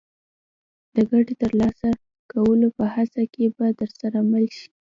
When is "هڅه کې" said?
2.95-3.45